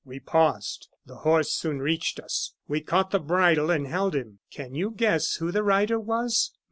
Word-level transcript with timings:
"We 0.03 0.19
paused. 0.19 0.87
The 1.05 1.17
horse 1.17 1.51
soon 1.51 1.77
reached 1.79 2.19
us; 2.19 2.55
we 2.67 2.81
caught 2.81 3.11
the 3.11 3.19
bridle 3.19 3.69
and 3.69 3.85
held 3.85 4.15
him. 4.15 4.39
Can 4.49 4.73
you 4.73 4.89
guess 4.89 5.35
who 5.35 5.51
the 5.51 5.61
rider 5.61 5.99
was? 5.99 6.49